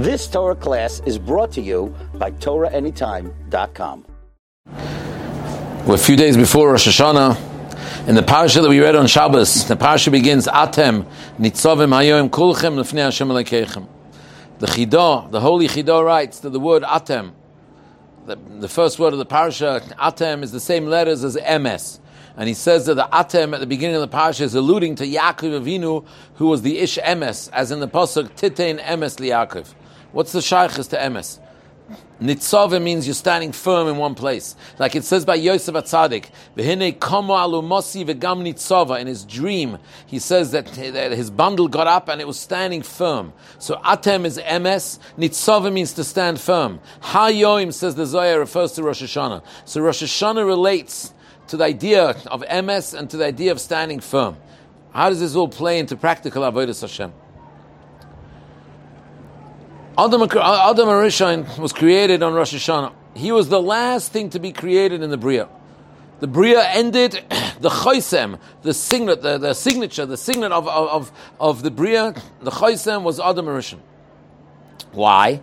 This 0.00 0.26
Torah 0.26 0.56
class 0.56 1.02
is 1.04 1.18
brought 1.18 1.52
to 1.52 1.60
you 1.60 1.94
by 2.14 2.30
TorahAnytime.com. 2.30 4.06
We're 5.86 5.94
a 5.94 5.98
few 5.98 6.16
days 6.16 6.38
before 6.38 6.70
Rosh 6.70 6.88
Hashanah. 6.88 8.08
In 8.08 8.14
the 8.14 8.22
parasha 8.22 8.62
that 8.62 8.70
we 8.70 8.80
read 8.80 8.96
on 8.96 9.06
Shabbos, 9.06 9.68
the 9.68 9.76
parasha 9.76 10.10
begins, 10.10 10.46
Atem, 10.46 11.04
Nitzovim 11.38 11.90
Hayoim 11.90 12.30
Kulchem 12.30 12.76
Lefnei 12.76 13.04
Hashem 13.04 13.28
Elekechem. 13.28 13.86
The 14.58 14.68
Chidah, 14.68 15.30
the 15.30 15.40
holy 15.40 15.68
Chidah 15.68 16.02
writes 16.02 16.40
that 16.40 16.50
the 16.50 16.60
word 16.60 16.82
Atem, 16.82 17.32
the, 18.24 18.36
the 18.36 18.70
first 18.70 18.98
word 18.98 19.12
of 19.12 19.18
the 19.18 19.26
parasha, 19.26 19.82
Atem, 19.98 20.42
is 20.42 20.50
the 20.50 20.60
same 20.60 20.86
letters 20.86 21.24
as 21.24 21.36
Emes. 21.36 21.98
And 22.38 22.48
he 22.48 22.54
says 22.54 22.86
that 22.86 22.94
the 22.94 23.06
Atem 23.12 23.52
at 23.52 23.60
the 23.60 23.66
beginning 23.66 23.96
of 23.96 24.00
the 24.00 24.08
parasha 24.08 24.44
is 24.44 24.54
alluding 24.54 24.94
to 24.94 25.06
Yaakov 25.06 25.60
Avinu, 25.60 26.06
who 26.36 26.46
was 26.46 26.62
the 26.62 26.78
Ish 26.78 26.96
Emes, 26.96 27.50
as 27.52 27.70
in 27.70 27.80
the 27.80 27.88
Pasuk, 27.88 28.30
Titein 28.30 28.80
Emes 28.80 29.18
Liyaakov. 29.18 29.74
What's 30.12 30.32
the 30.32 30.40
Shaykhis 30.40 30.90
to 30.90 30.96
Emes? 30.96 31.38
Nitzove 32.20 32.80
means 32.82 33.06
you're 33.06 33.14
standing 33.14 33.50
firm 33.50 33.88
in 33.88 33.96
one 33.96 34.14
place. 34.14 34.54
Like 34.78 34.94
it 34.94 35.04
says 35.04 35.24
by 35.24 35.36
Yosef 35.36 35.74
Atzadik, 35.74 36.26
V'hine 36.56 36.98
komo 36.98 37.34
alumosi 37.34 38.04
v'gam 38.04 38.42
nitzova. 38.42 39.00
In 39.00 39.06
his 39.06 39.24
dream, 39.24 39.78
he 40.06 40.18
says 40.18 40.50
that, 40.52 40.68
his 40.68 41.30
bundle 41.30 41.66
got 41.66 41.86
up 41.86 42.08
and 42.08 42.20
it 42.20 42.26
was 42.26 42.38
standing 42.38 42.82
firm. 42.82 43.32
So 43.58 43.76
Atem 43.76 44.24
is 44.24 44.38
Emes. 44.38 44.98
Nitzove 45.18 45.72
means 45.72 45.94
to 45.94 46.04
stand 46.04 46.40
firm. 46.40 46.80
Hayoim, 47.00 47.72
says 47.72 47.94
the 47.94 48.04
Zohar, 48.04 48.38
refers 48.38 48.72
to 48.72 48.82
Rosh 48.82 49.02
Hashanah. 49.02 49.42
So 49.64 49.80
Rosh 49.80 50.02
Hashanah 50.02 50.44
relates 50.44 51.14
to 51.48 51.56
the 51.56 51.64
idea 51.64 52.10
of 52.26 52.42
Emes 52.42 52.96
and 52.96 53.08
to 53.10 53.16
the 53.16 53.24
idea 53.24 53.50
of 53.50 53.60
standing 53.60 54.00
firm. 54.00 54.36
How 54.92 55.08
does 55.08 55.20
this 55.20 55.34
all 55.34 55.48
play 55.48 55.78
into 55.78 55.96
practical 55.96 56.42
Avodah 56.42 56.78
Hashem? 56.78 57.12
Adam, 60.02 60.22
Adam 60.22 60.88
Arishain 60.88 61.58
was 61.58 61.74
created 61.74 62.22
on 62.22 62.32
Rosh 62.32 62.54
Hashanah. 62.54 62.94
He 63.14 63.32
was 63.32 63.50
the 63.50 63.60
last 63.60 64.12
thing 64.12 64.30
to 64.30 64.38
be 64.38 64.50
created 64.50 65.02
in 65.02 65.10
the 65.10 65.18
Bria. 65.18 65.46
The 66.20 66.26
Bria 66.26 66.66
ended, 66.70 67.12
the 67.60 67.68
Choisem, 67.68 68.40
the 68.62 68.72
signet, 68.72 69.20
the, 69.20 69.36
the 69.36 69.52
signature, 69.52 70.06
the 70.06 70.16
signet 70.16 70.52
of, 70.52 70.66
of, 70.66 71.12
of 71.38 71.62
the 71.62 71.70
Bria, 71.70 72.14
the 72.40 72.50
Choisem 72.50 73.02
was 73.02 73.20
Adam 73.20 73.44
Arishain. 73.44 73.80
Why? 74.92 75.42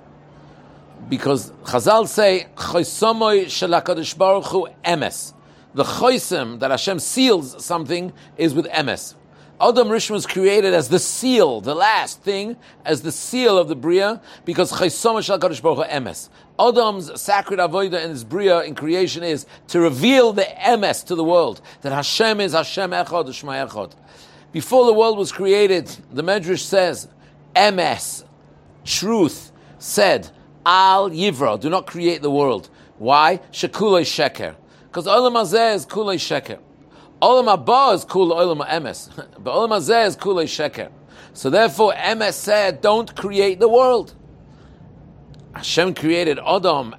Because 1.08 1.52
Chazal 1.64 2.08
say, 2.08 2.48
Choisomoy 2.56 3.46
shalakadosh 3.46 4.18
baruch 4.18 4.46
hu 4.46 4.68
emes. 4.84 5.34
The 5.76 5.84
Choisem, 5.84 6.62
that 6.62 6.72
Hashem 6.72 6.98
seals 6.98 7.64
something, 7.64 8.12
is 8.38 8.56
with 8.56 8.66
emes. 8.70 9.14
Adam 9.60 9.88
Rishon 9.88 10.12
was 10.12 10.28
created 10.28 10.76
as 10.76 10.90
the 10.90 11.00
seal, 11.00 11.62
the 11.62 11.74
last 11.74 12.22
thing, 12.22 12.58
as 12.86 13.02
the 13.02 13.12
seal 13.12 13.58
of 13.58 13.68
the 13.68 13.76
Bria, 13.76 14.22
because 14.46 14.72
Chaysom 14.72 15.24
Shal 15.24 15.40
Kadosh 15.40 15.62
Baruch 15.64 15.88
Emes. 15.88 16.30
Adam's 16.60 17.20
sacred 17.20 17.60
avodah 17.60 18.04
in 18.04 18.12
his 18.12 18.24
Bria 18.24 18.62
in 18.62 18.76
creation 18.76 19.24
is 19.24 19.48
to 19.70 19.80
reveal 19.80 20.32
the 20.32 20.44
Emes 20.44 21.04
to 21.08 21.16
the 21.16 21.24
world, 21.24 21.62
that 21.82 21.92
Hashem 21.92 22.40
is 22.40 22.54
Hashem 22.54 22.92
Echad, 22.92 23.34
Shema 23.34 23.66
Echad. 23.66 23.94
Before 24.52 24.86
the 24.86 24.94
world 24.94 25.18
was 25.18 25.32
created, 25.32 25.88
the 26.12 26.22
Medrash 26.22 26.60
says, 26.60 27.08
Emes, 27.56 28.26
truth, 28.86 29.52
said, 29.80 30.30
Al 30.68 31.10
Yivra, 31.10 31.60
do 31.60 31.70
not 31.70 31.88
create 31.88 32.22
the 32.22 32.32
world. 32.32 32.70
Why? 33.00 33.40
Shekulay 33.52 34.02
Sheker. 34.04 34.56
Because 34.84 35.06
Olam 35.06 35.34
Hazeh 35.34 35.76
is 35.76 35.86
Kulay 35.86 36.16
Sheker. 36.16 36.60
Olam 37.22 37.58
Haba 37.58 37.96
is 37.96 38.06
kul 38.06 38.30
olam 38.30 38.68
emes, 38.68 39.10
but 39.40 39.54
olam 39.54 39.70
hazeh 39.70 40.08
is 40.08 40.16
kul 40.16 40.36
sheker. 40.36 40.92
So 41.34 41.50
therefore, 41.50 41.94
emes 41.94 42.34
said, 42.34 42.82
"Don't 42.82 43.16
create 43.16 43.60
the 43.60 43.68
world." 43.68 44.14
Hashem 45.54 45.96
created 45.96 46.38
Adam 46.46 46.96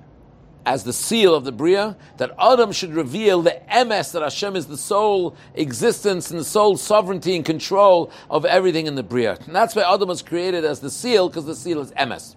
as 0.67 0.85
the 0.85 0.93
seal 0.93 1.35
of 1.35 1.45
the 1.45 1.53
bria, 1.53 1.97
that 2.19 2.31
Adam 2.39 2.73
should 2.73 2.93
reveal 2.93 3.41
the 3.41 3.59
emes 3.73 4.13
that 4.13 4.21
Hashem 4.21 4.55
is 4.55 4.67
the 4.67 4.77
sole 4.77 5.35
existence 5.55 6.31
and 6.31 6.41
the 6.41 6.45
sole 6.45 6.77
sovereignty 6.77 7.37
and 7.37 7.45
control 7.45 8.11
of 8.29 8.45
everything 8.45 8.87
in 8.87 8.95
the 8.95 9.03
bria. 9.03 9.39
And 9.47 9.57
that's 9.57 9.75
why 9.75 9.83
Adam 9.83 10.09
was 10.09 10.21
created 10.21 10.67
as 10.67 10.81
the 10.81 10.91
seal, 10.91 11.29
because 11.29 11.47
the 11.47 11.55
seal 11.55 11.81
is 11.81 11.93
emes. 11.93 12.35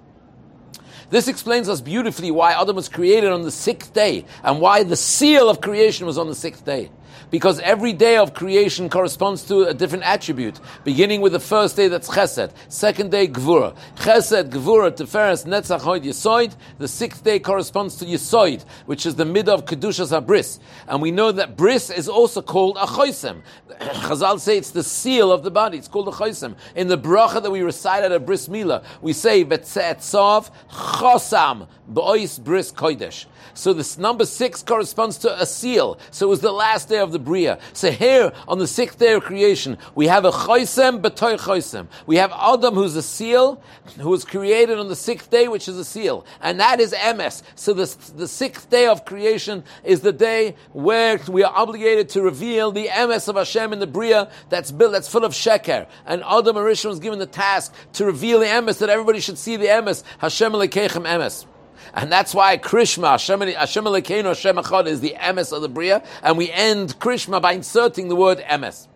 This 1.10 1.28
explains 1.28 1.68
us 1.68 1.82
beautifully 1.82 2.32
why 2.32 2.54
Adam 2.54 2.78
was 2.78 2.88
created 2.88 3.32
on 3.32 3.42
the 3.42 3.52
sixth 3.52 3.94
day 3.94 4.24
and 4.44 4.62
why 4.62 4.84
the 4.84 4.96
seal 4.96 5.50
of 5.50 5.60
creation 5.60 6.06
was 6.06 6.18
on 6.18 6.28
the 6.28 6.36
sixth 6.36 6.64
day 6.64 6.90
because 7.30 7.60
every 7.60 7.94
day 7.94 8.18
of 8.18 8.34
creation 8.34 8.90
corresponds 8.90 9.44
to 9.44 9.64
a 9.64 9.74
different 9.74 10.04
attribute, 10.04 10.60
beginning 10.84 11.22
with 11.22 11.34
the 11.34 11.40
first 11.40 11.76
day 11.76 11.88
that's 11.88 12.10
Chesed, 12.10 12.52
second 12.68 13.12
day 13.12 13.28
Gvura. 13.28 13.76
Chesed, 13.98 14.50
Gvura, 14.50 14.92
Tiferes, 14.92 15.46
Netzach, 15.46 15.82
Hoid, 15.82 16.04
Yesoid. 16.04 16.56
The 16.80 16.88
sixth 16.88 17.24
day 17.24 17.40
corresponds 17.40 17.96
to 17.98 18.06
Yesoid, 18.06 18.64
which 18.86 19.06
is 19.06 19.16
the 19.16 19.26
mid 19.26 19.50
of 19.50 19.66
Kedushas 19.66 20.20
HaBris. 20.20 20.60
And 20.88 21.02
we 21.02 21.12
know 21.12 21.32
that 21.32 21.58
Bris 21.58 21.90
is 21.90 22.10
also 22.10 22.42
called 22.42 22.78
a 22.78 22.86
Choisem. 22.86 23.42
Chazal 23.70 24.40
say 24.40 24.58
it's 24.58 24.72
the 24.72 24.84
seal 24.84 25.32
of 25.32 25.44
the 25.44 25.52
body. 25.52 25.78
It's 25.78 25.88
called 25.88 26.08
a 26.08 26.12
Choisem. 26.12 26.56
In 26.76 26.88
the 26.88 26.98
bracha 26.98 27.42
that 27.42 27.52
we 27.52 27.62
recite 27.62 28.04
at 28.04 28.12
a 28.12 28.20
Bris 28.20 28.48
Mila, 28.48 28.84
we 29.02 29.14
say, 29.14 29.44
Betzetzav 29.44 30.52
Chosam, 30.70 31.68
B'ois 31.92 32.44
Bris 32.44 32.72
Kodesh. 32.72 33.26
So 33.54 33.74
this 33.74 33.98
number 33.98 34.26
six 34.26 34.64
corresponds 34.64 35.18
to 35.20 35.42
a 35.42 35.46
seal. 35.46 36.00
So 36.12 36.28
it 36.28 36.30
was 36.30 36.42
the 36.42 36.52
last 36.52 36.90
day 36.90 37.00
of 37.02 37.12
the 37.12 37.20
Bria. 37.20 37.60
So 37.74 37.92
here, 37.92 38.32
on 38.48 38.60
the 38.60 38.68
sixth 38.68 38.98
day 38.98 39.14
of 39.14 39.24
creation, 39.24 39.78
we 39.96 40.08
have 40.08 40.26
a 40.26 40.32
Choisem 40.32 41.02
b'toy 41.02 41.38
Choisem. 41.38 41.88
We 42.06 42.18
have 42.18 42.32
Adam, 42.32 42.76
who's 42.76 42.96
a 42.96 43.02
seal, 43.02 43.62
who 44.00 44.10
was 44.10 44.24
created 44.24 44.80
on 44.80 44.88
the 44.88 44.96
sixth 44.96 45.30
day, 45.30 45.48
which 45.48 45.68
is 45.68 45.78
a 45.78 45.86
seal. 45.86 46.26
And 46.42 46.60
that 46.60 46.80
is 46.80 46.94
Emes. 46.94 47.44
So 47.56 47.74
the, 47.74 47.94
the 48.16 48.28
sixth 48.28 48.70
day 48.70 48.88
of 48.88 49.06
creation 49.06 49.64
is 49.84 50.02
the 50.02 50.14
day 50.14 50.56
where 50.72 51.20
we 51.28 51.44
are 51.44 51.54
obligated 51.54 52.10
to 52.10 52.22
reveal 52.22 52.72
the 52.72 52.88
Emes 52.88 53.28
of 53.28 53.36
Hashem 53.36 53.74
in 53.74 53.80
the 53.80 53.88
Bria 53.88 54.32
that's 54.50 54.72
built, 54.72 54.92
that's 54.92 55.08
full 55.08 55.26
of 55.26 55.34
Sheker. 55.34 55.88
And 56.06 56.24
Adam 56.24 56.56
Arishon 56.56 56.90
was 56.90 57.00
given 57.00 57.20
the 57.20 57.26
task 57.26 57.74
to 57.94 58.06
reveal 58.06 58.40
the 58.40 58.46
Emes, 58.46 58.80
that 58.80 58.90
everybody 58.90 59.20
should 59.20 59.38
see 59.38 59.58
the 59.58 59.68
Emes. 59.68 60.04
Hashem 60.20 60.54
Lekechem 60.54 61.06
Emes. 61.06 61.46
And 61.94 62.12
that's 62.12 62.34
why 62.34 62.58
Krishma, 62.58 63.12
Hashem, 63.12 63.42
Hashem 63.42 63.84
Elokeinu, 63.84 64.26
Hashem 64.26 64.56
Echad 64.56 64.88
is 64.88 65.02
the 65.02 65.16
emes 65.20 65.52
of 65.52 65.62
the 65.62 65.70
Bria, 65.70 66.04
and 66.24 66.38
we 66.38 66.52
end 66.52 67.00
Krishma 67.00 67.42
by 67.42 67.54
inserting 67.54 68.08
the 68.08 68.16
word 68.16 68.40
emes. 68.40 68.88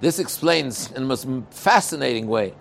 This 0.00 0.18
explains 0.18 0.88
in 0.92 1.02
the 1.02 1.08
most 1.08 1.26
fascinating 1.50 2.26
way 2.26 2.54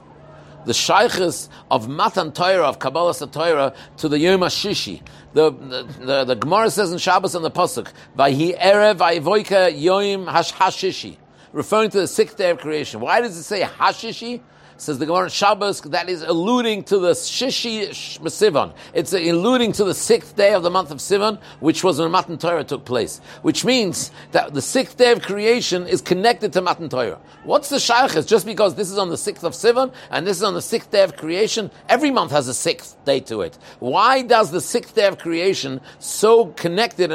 the 0.65 0.73
shaykhs 0.73 1.49
of 1.69 1.87
Matan 1.89 2.31
Torah, 2.31 2.67
of 2.67 2.79
Kabbalah 2.79 3.13
Torah, 3.13 3.73
to 3.97 4.07
the 4.07 4.19
Yom 4.19 4.41
HaShishi. 4.41 5.01
The, 5.33 5.51
the, 5.51 5.83
the, 5.99 6.23
the 6.25 6.35
Gemara 6.35 6.69
says 6.69 6.91
in 6.91 6.99
Shabbos 6.99 7.35
on 7.35 7.41
the 7.41 7.51
Pasuk, 7.51 7.91
Vayhi 8.17 8.57
Erev 8.57 8.97
Vayivoika 8.97 9.77
Yom 9.77 10.27
HaShishi, 10.27 11.17
referring 11.53 11.89
to 11.91 11.99
the 11.99 12.07
sixth 12.07 12.35
day 12.35 12.49
of 12.49 12.59
creation. 12.59 12.99
Why 12.99 13.21
does 13.21 13.37
it 13.37 13.43
say 13.43 13.61
Hashishi? 13.61 14.41
Says 14.75 14.97
the 14.97 15.05
Gemara 15.05 15.29
Shabbos, 15.29 15.81
that 15.81 16.09
is 16.09 16.23
alluding 16.23 16.83
to 16.85 16.97
the 16.97 17.11
Shishi 17.11 17.89
Sivan. 17.89 18.73
It's 18.93 19.13
alluding 19.13 19.71
to 19.73 19.83
the 19.83 19.93
sixth 19.93 20.35
day 20.35 20.55
of 20.55 20.63
the 20.63 20.71
month 20.71 20.89
of 20.89 20.97
Sivan, 20.97 21.39
which 21.59 21.83
was 21.83 21.99
when 21.99 22.09
Matan 22.09 22.39
Torah 22.39 22.63
took 22.63 22.83
place. 22.83 23.21
Which 23.43 23.63
means 23.63 24.11
that 24.31 24.55
the 24.55 24.63
sixth 24.63 24.97
day 24.97 25.11
of 25.11 25.21
creation 25.21 25.85
is 25.85 26.01
connected 26.01 26.53
to 26.53 26.61
Matan 26.61 26.89
Torah. 26.89 27.19
What's 27.43 27.69
the 27.69 27.77
Shaykhis? 27.77 28.27
Just 28.27 28.47
because 28.47 28.73
this 28.73 28.89
is 28.89 28.97
on 28.97 29.09
the 29.09 29.17
sixth 29.17 29.43
of 29.43 29.53
Sivan 29.53 29.93
and 30.09 30.25
this 30.25 30.37
is 30.37 30.43
on 30.43 30.55
the 30.55 30.61
sixth 30.61 30.89
day 30.89 31.03
of 31.03 31.15
creation, 31.17 31.69
every 31.87 32.09
month 32.09 32.31
has 32.31 32.47
a 32.47 32.53
sixth 32.53 32.97
day 33.05 33.19
to 33.21 33.41
it. 33.41 33.57
Why 33.77 34.23
does 34.23 34.49
the 34.49 34.59
sixth 34.59 34.95
day 34.95 35.05
of 35.07 35.19
creation 35.19 35.81
so 35.99 36.47
connected 36.47 37.11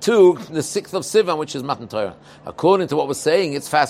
to 0.00 0.38
the 0.50 0.62
sixth 0.62 0.94
of 0.94 1.02
Sivan, 1.02 1.36
which 1.36 1.54
is 1.54 1.62
Matan 1.62 1.88
Torah? 1.88 2.16
According 2.46 2.88
to 2.88 2.96
what 2.96 3.06
we're 3.06 3.14
saying, 3.14 3.52
it's 3.52 3.68
fascinating. 3.68 3.81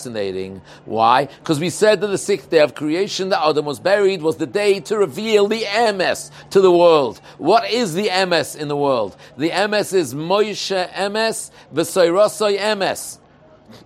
Why? 0.84 1.26
Because 1.26 1.60
we 1.60 1.70
said 1.70 2.00
that 2.00 2.08
the 2.08 2.18
sixth 2.18 2.50
day 2.50 2.60
of 2.60 2.74
creation 2.74 3.30
that 3.30 3.46
Adam 3.46 3.64
was 3.64 3.80
buried 3.80 4.22
was 4.22 4.36
the 4.36 4.46
day 4.46 4.80
to 4.80 4.98
reveal 4.98 5.48
the 5.48 5.62
Emes 5.62 6.30
to 6.50 6.60
the 6.60 6.72
world. 6.72 7.20
What 7.38 7.70
is 7.70 7.94
the 7.94 8.08
Emes 8.08 8.56
in 8.56 8.68
the 8.68 8.76
world? 8.76 9.16
The 9.36 9.50
Emes 9.50 9.94
is 9.94 10.14
Moshe 10.14 10.88
Emes, 10.90 11.50
V'Soirosoi 11.74 12.58
Emes. 12.58 13.18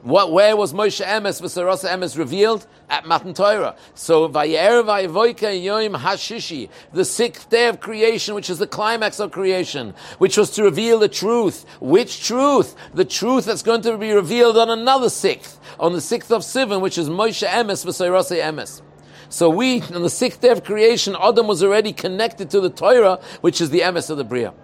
What, 0.02 0.32
where 0.32 0.56
was 0.56 0.72
Moshe 0.72 1.04
Emes, 1.04 1.40
V'Soirosoi 1.40 1.90
Emes 1.90 2.16
revealed? 2.16 2.66
At 2.88 3.06
Matan 3.06 3.34
Torah. 3.34 3.74
So, 3.94 4.28
Vayer 4.28 4.82
Vayevoika 4.82 5.60
Yom 5.60 6.00
Hashishi, 6.00 6.68
the 6.92 7.04
sixth 7.04 7.50
day 7.50 7.68
of 7.68 7.80
creation, 7.80 8.34
which 8.34 8.48
is 8.48 8.58
the 8.58 8.66
climax 8.66 9.18
of 9.18 9.32
creation, 9.32 9.94
which 10.18 10.36
was 10.36 10.50
to 10.52 10.62
reveal 10.62 10.98
the 10.98 11.08
truth. 11.08 11.64
Which 11.80 12.24
truth? 12.24 12.76
The 12.94 13.04
truth 13.04 13.44
that's 13.44 13.62
going 13.62 13.82
to 13.82 13.98
be 13.98 14.12
revealed 14.12 14.56
on 14.56 14.70
another 14.70 15.10
sixth, 15.10 15.58
on 15.80 15.92
the 15.92 16.00
sixth 16.00 16.30
of 16.30 16.42
Sivan, 16.42 16.80
which 16.80 16.96
is 16.96 17.08
Moshe 17.08 17.46
Emes, 17.46 17.84
V'Soirosoi 17.84 18.40
Emes. 18.42 18.82
So 19.28 19.50
we, 19.50 19.82
on 19.82 20.02
the 20.02 20.10
sixth 20.10 20.40
day 20.40 20.50
of 20.50 20.64
creation, 20.64 21.16
Adam 21.20 21.46
was 21.46 21.62
already 21.62 21.92
connected 21.92 22.50
to 22.50 22.60
the 22.60 22.70
Torah, 22.70 23.18
which 23.40 23.60
is 23.60 23.70
the 23.70 23.80
emes 23.80 24.08
of 24.10 24.18
the 24.18 24.24
Bria. 24.24 24.54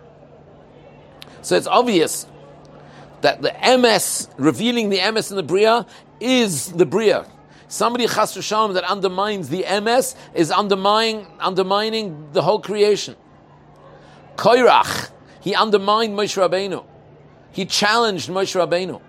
So 1.43 1.57
it's 1.57 1.67
obvious 1.67 2.27
that 3.23 3.43
the 3.43 3.51
Emes, 3.51 4.29
revealing 4.37 4.91
the 4.91 4.99
Emes 4.99 5.31
in 5.31 5.37
the 5.37 5.43
Bria, 5.43 5.87
is 6.21 6.73
the 6.73 6.87
Bria. 6.87 7.27
Somebody 7.69 8.07
chas 8.07 8.35
that 8.35 8.85
undermines 8.85 9.49
the 9.49 9.63
Emes 9.63 10.15
is 10.35 10.51
undermining, 10.51 11.27
undermining 11.41 12.29
the 12.33 12.43
whole 12.43 12.61
creation. 12.61 13.17
Koirach, 14.37 15.11
he 15.41 15.55
undermined 15.55 16.17
Moshe 16.17 16.37
Rabbeinu. 16.37 16.85
He 17.53 17.65
challenged 17.65 18.29
Moshe 18.29 18.55
Rabbeinu. 18.55 19.01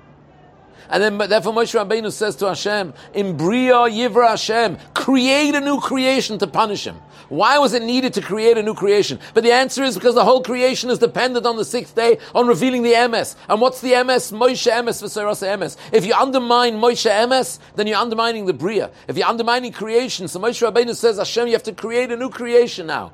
And 0.89 1.01
then, 1.03 1.17
therefore, 1.29 1.53
Moshe 1.53 1.73
Rabbeinu 1.73 2.11
says 2.11 2.35
to 2.37 2.47
Hashem, 2.47 2.93
"In 3.13 3.37
bria 3.37 3.73
yivra 3.73 4.29
Hashem, 4.29 4.77
create 4.93 5.55
a 5.55 5.61
new 5.61 5.79
creation 5.79 6.37
to 6.39 6.47
punish 6.47 6.85
him." 6.85 7.01
Why 7.29 7.57
was 7.57 7.73
it 7.73 7.81
needed 7.81 8.13
to 8.15 8.21
create 8.21 8.57
a 8.57 8.63
new 8.63 8.75
creation? 8.75 9.19
But 9.33 9.43
the 9.43 9.51
answer 9.51 9.83
is 9.83 9.95
because 9.95 10.13
the 10.13 10.25
whole 10.25 10.43
creation 10.43 10.89
is 10.89 10.99
dependent 10.99 11.45
on 11.45 11.55
the 11.55 11.65
sixth 11.65 11.95
day 11.95 12.19
on 12.35 12.47
revealing 12.47 12.83
the 12.83 12.93
Emes. 12.93 13.35
And 13.49 13.59
what's 13.59 13.81
the 13.81 13.93
Emes? 13.93 14.31
Moshe 14.31 14.71
Emes 14.71 15.01
v'Seirasa 15.01 15.57
Emes. 15.57 15.77
If 15.91 16.05
you 16.05 16.13
undermine 16.13 16.79
Moshe 16.79 17.09
Emes, 17.09 17.59
then 17.75 17.87
you're 17.87 17.97
undermining 17.97 18.45
the 18.45 18.53
bria. 18.53 18.91
If 19.07 19.17
you're 19.17 19.27
undermining 19.27 19.71
creation, 19.71 20.27
so 20.27 20.39
Moshe 20.39 20.61
Rabbeinu 20.69 20.95
says, 20.95 21.17
"Hashem, 21.17 21.47
you 21.47 21.53
have 21.53 21.63
to 21.63 21.73
create 21.73 22.11
a 22.11 22.17
new 22.17 22.29
creation 22.29 22.85
now 22.87 23.13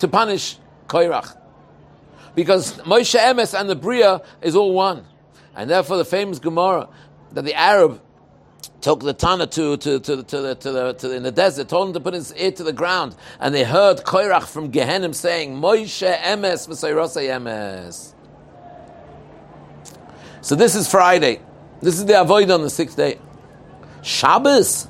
to 0.00 0.08
punish 0.08 0.58
Koirach." 0.88 1.36
Because 2.34 2.72
Moshe 2.78 3.18
Emes 3.18 3.58
and 3.58 3.70
the 3.70 3.76
Bria 3.76 4.20
is 4.42 4.56
all 4.56 4.72
one. 4.72 5.04
And 5.54 5.68
therefore 5.68 5.96
the 5.96 6.04
famous 6.04 6.38
Gemara 6.38 6.88
that 7.32 7.44
the 7.44 7.54
Arab 7.54 8.00
took 8.80 9.00
the 9.00 9.12
Tana 9.12 9.46
to, 9.46 9.76
to, 9.76 10.00
to, 10.00 10.22
to, 10.22 10.40
the, 10.40 10.54
to, 10.54 10.72
the, 10.72 10.92
to 10.94 11.08
the, 11.08 11.16
in 11.16 11.22
the 11.22 11.30
desert, 11.30 11.68
told 11.68 11.88
him 11.88 11.94
to 11.94 12.00
put 12.00 12.14
his 12.14 12.34
ear 12.34 12.50
to 12.52 12.64
the 12.64 12.72
ground, 12.72 13.14
and 13.40 13.54
they 13.54 13.64
heard 13.64 13.98
Koirach 13.98 14.46
from 14.46 14.72
Gehenim 14.72 15.14
saying, 15.14 15.54
Moshe 15.56 16.16
Emes 16.18 16.68
v'sayrosei 16.68 17.28
Emes. 17.30 18.14
So 20.40 20.56
this 20.56 20.74
is 20.74 20.90
Friday. 20.90 21.40
This 21.80 21.98
is 21.98 22.04
the 22.04 22.20
avoid 22.20 22.50
on 22.50 22.62
the 22.62 22.70
sixth 22.70 22.96
day. 22.96 23.18
Shabbos. 24.02 24.88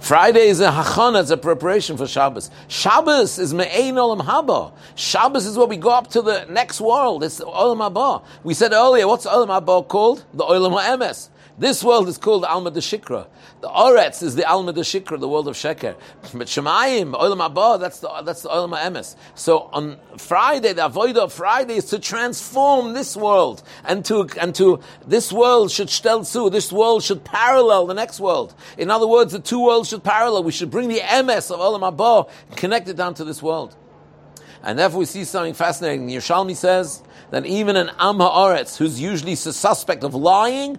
Friday 0.00 0.48
is 0.48 0.60
a 0.60 0.70
hachana, 0.70 1.20
it's 1.20 1.30
a 1.30 1.36
preparation 1.36 1.96
for 1.96 2.06
Shabbos. 2.06 2.50
Shabbos 2.68 3.38
is 3.38 3.52
me'ein 3.52 3.96
olam 3.96 4.20
haba. 4.20 4.72
Shabbos 4.94 5.44
is 5.44 5.56
where 5.58 5.66
we 5.66 5.76
go 5.76 5.90
up 5.90 6.08
to 6.10 6.22
the 6.22 6.46
next 6.48 6.80
world. 6.80 7.24
It's 7.24 7.40
olam 7.40 7.78
haba. 7.78 8.24
We 8.44 8.54
said 8.54 8.72
earlier, 8.72 9.08
what's 9.08 9.26
olam 9.26 9.48
haba 9.48 9.86
called? 9.86 10.24
The 10.34 10.44
olam 10.44 10.80
ha'emes. 10.80 11.30
This 11.58 11.82
world 11.82 12.06
is 12.06 12.18
called 12.18 12.44
Alma 12.44 12.70
de 12.70 12.78
Shikra. 12.78 13.26
The 13.62 13.68
Oretz 13.68 14.22
is 14.22 14.36
the 14.36 14.48
Alma 14.48 14.72
de 14.72 14.82
Shikra, 14.82 15.18
the 15.18 15.28
world 15.28 15.48
of 15.48 15.56
Sheker. 15.56 15.96
But 16.32 16.46
Shemayim, 16.46 17.18
Olam 17.18 17.44
Abba, 17.44 17.78
that's 17.80 17.98
the, 17.98 18.08
that's 18.24 18.42
the 18.42 18.48
Olam 18.48 18.78
Emes. 18.78 19.16
So 19.34 19.68
on 19.72 19.98
Friday, 20.18 20.72
the 20.72 20.88
Avodah 20.88 21.16
of 21.16 21.32
Friday 21.32 21.74
is 21.74 21.86
to 21.86 21.98
transform 21.98 22.92
this 22.92 23.16
world. 23.16 23.64
And 23.84 24.04
to, 24.04 24.28
and 24.40 24.54
to, 24.54 24.78
this 25.04 25.32
world 25.32 25.72
should 25.72 25.88
stelzu, 25.88 26.52
this 26.52 26.70
world 26.70 27.02
should 27.02 27.24
parallel 27.24 27.88
the 27.88 27.94
next 27.94 28.20
world. 28.20 28.54
In 28.76 28.88
other 28.88 29.08
words, 29.08 29.32
the 29.32 29.40
two 29.40 29.60
worlds 29.60 29.88
should 29.88 30.04
parallel. 30.04 30.44
We 30.44 30.52
should 30.52 30.70
bring 30.70 30.88
the 30.88 31.00
Emes 31.00 31.50
of 31.50 31.58
Olam 31.58 31.84
Abba, 31.84 32.54
connect 32.54 32.88
it 32.88 32.96
down 32.96 33.14
to 33.14 33.24
this 33.24 33.42
world. 33.42 33.74
And 34.62 34.78
therefore 34.78 35.00
we 35.00 35.06
see 35.06 35.24
something 35.24 35.54
fascinating. 35.54 36.08
Yerushalmi 36.08 36.54
says 36.54 37.02
that 37.30 37.46
even 37.46 37.74
an 37.74 37.90
Am 37.98 38.18
Ha'aretz, 38.18 38.76
who's 38.76 39.00
usually 39.00 39.34
suspect 39.34 40.04
of 40.04 40.14
lying, 40.14 40.78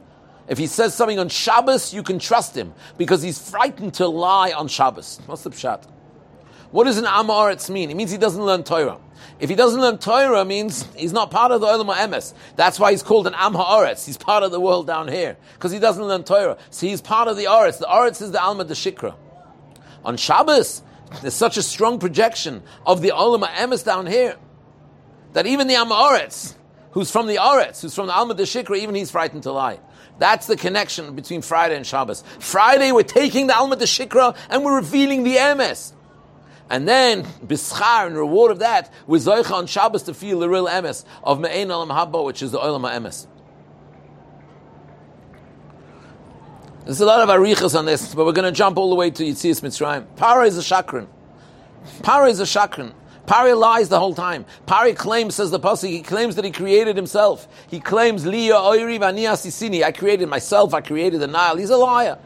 if 0.50 0.58
he 0.58 0.68
says 0.68 0.96
something 0.96 1.20
on 1.20 1.30
Shabbos, 1.30 1.94
you 1.94 2.02
can 2.04 2.18
trust 2.18 2.58
him 2.58 2.74
because 2.98 3.22
he's 3.22 3.50
frightened 3.50 3.94
to 3.96 4.08
lie 4.08 4.52
on 4.52 4.68
Shabbos. 4.68 5.22
What's 5.28 5.44
the 5.44 5.52
pshat? 5.52 5.86
What 6.72 6.84
does 6.86 6.98
an 6.98 7.06
Amoritz 7.06 7.70
mean? 7.70 7.90
It 7.90 7.96
means 7.96 8.12
he 8.12 8.18
doesn't 8.18 8.44
learn 8.44 8.64
Torah. 8.64 9.00
If 9.40 9.50
he 9.50 9.56
doesn't 9.56 9.80
learn 9.80 10.00
Torah, 10.00 10.44
means 10.44 10.86
he's 10.96 11.14
not 11.14 11.32
part 11.32 11.52
of 11.52 11.62
the 11.62 11.68
Olam 11.68 11.94
Emes. 11.94 12.34
That's 12.56 12.80
why 12.80 12.92
he's 12.92 13.04
called 13.04 13.28
an 13.28 13.34
Am 13.36 13.54
Ha'aretz. 13.54 14.06
He's 14.06 14.18
part 14.18 14.44
of 14.44 14.52
the 14.52 14.60
world 14.60 14.86
down 14.86 15.08
here 15.08 15.38
because 15.54 15.72
he 15.72 15.80
doesn't 15.80 16.04
learn 16.04 16.24
Torah. 16.24 16.58
So 16.72 16.88
he's 16.88 17.02
part 17.02 17.28
of 17.28 17.38
the 17.38 17.46
Aretz. 17.46 17.78
The 17.80 17.86
Aretz 17.86 18.22
is 18.22 18.32
the 18.32 18.42
Alma 18.42 18.66
de 18.66 18.74
Shikra. 18.74 19.16
On 20.04 20.18
Shabbos, 20.18 20.82
there's 21.22 21.34
such 21.34 21.58
a 21.58 21.64
strong 21.64 22.00
projection 22.00 22.64
of 22.86 23.02
the 23.02 23.10
Olam 23.10 23.48
Emes 23.48 23.86
down 23.86 24.08
here 24.08 24.36
that 25.34 25.46
even 25.46 25.68
the 25.68 25.76
Am 25.76 25.88
Ha'aretz, 25.88 26.56
who's 26.92 27.12
from 27.12 27.28
the 27.28 27.36
Aretz, 27.36 27.82
who's 27.82 27.96
from 27.96 28.08
the 28.08 28.14
Alma 28.14 28.34
de 28.34 28.44
Shikra, 28.44 28.78
even 28.78 28.96
he's 28.96 29.12
frightened 29.12 29.44
to 29.44 29.52
lie. 29.52 29.80
That's 30.18 30.48
the 30.48 30.58
connection 30.58 31.16
between 31.16 31.42
Friday 31.42 31.76
and 31.76 31.86
Shabbos. 31.86 32.24
Friday, 32.40 32.92
we're 32.92 33.04
taking 33.04 33.48
the 33.48 33.56
Alma 33.56 33.76
de 33.76 33.86
Shikra 33.86 34.36
and 34.50 34.66
we're 34.66 34.76
revealing 34.76 35.24
the 35.24 35.38
Emes. 35.38 35.94
And 36.70 36.88
then, 36.88 37.24
bischar, 37.24 38.06
and 38.06 38.16
reward 38.16 38.52
of 38.52 38.60
that, 38.60 38.94
we're 39.08 39.18
Zoicha 39.18 39.52
on 39.52 39.66
Shabbos 39.66 40.04
to 40.04 40.14
feel 40.14 40.40
the 40.40 40.50
real 40.50 40.68
Emes 40.68 41.04
of 41.24 41.40
Me'ein 41.40 41.72
Alam 41.72 41.90
Habba, 41.90 42.24
which 42.24 42.44
is 42.44 42.52
the 42.52 42.60
Olam 42.60 42.90
Emes. 42.90 43.28
There's 46.86 47.02
a 47.02 47.06
lot 47.06 47.22
of 47.22 47.30
arichas 47.30 47.78
on 47.78 47.86
this, 47.86 48.14
but 48.14 48.26
we're 48.26 48.34
going 48.34 48.52
to 48.52 48.58
jump 48.58 48.78
all 48.78 48.90
the 48.90 48.96
way 48.96 49.12
to 49.12 49.24
Yitzias 49.24 49.62
Mitzrayim. 49.62 50.16
Para 50.16 50.46
is 50.46 50.58
a 50.58 50.62
shakran. 50.62 51.08
Para 52.04 52.30
is 52.30 52.40
a 52.40 52.44
shakran. 52.44 52.94
Pari 53.30 53.54
lies 53.54 53.90
the 53.90 54.00
whole 54.00 54.16
time. 54.16 54.44
Pari 54.66 54.96
claims, 54.96 55.36
says 55.36 55.52
the 55.52 55.60
pasuk, 55.60 55.88
he 55.88 56.02
claims 56.02 56.36
that 56.36 56.44
he 56.44 56.50
created 56.50 56.96
himself. 56.96 57.48
He 57.68 57.80
claims, 57.80 58.26
Liya 58.26 58.56
oiri 58.56 58.98
sisini, 58.98 59.84
I 59.84 59.92
created 59.92 60.28
myself, 60.28 60.74
I 60.74 60.82
created 60.82 61.20
the 61.20 61.28
Nile. 61.28 61.56
He's 61.56 61.70
a 61.70 61.78
liar. 61.78 62.18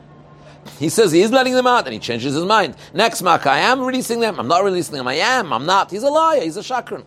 He 0.80 0.88
says 0.88 1.12
he 1.12 1.22
is 1.22 1.30
letting 1.30 1.56
them 1.56 1.68
out, 1.68 1.84
and 1.84 1.94
he 1.94 2.00
changes 2.00 2.36
his 2.36 2.46
mind. 2.46 2.78
Next 2.94 3.22
mark, 3.22 3.46
I 3.46 3.60
am 3.60 3.82
releasing 3.82 4.22
them, 4.22 4.40
I'm 4.40 4.48
not 4.48 4.64
releasing 4.64 4.96
them, 4.96 5.06
I 5.06 5.16
am, 5.16 5.52
I'm 5.52 5.66
not. 5.66 5.92
He's 5.92 6.04
a 6.04 6.10
liar, 6.10 6.40
he's 6.40 6.56
a 6.56 6.62
shakran. 6.62 7.04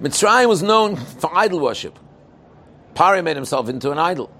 Mitzrayim 0.00 0.46
was 0.46 0.62
known 0.62 0.94
for 0.94 1.36
idol 1.36 1.58
worship. 1.58 1.98
Pari 2.94 3.20
made 3.20 3.34
himself 3.34 3.68
into 3.68 3.90
an 3.90 3.98
idol. 3.98 4.32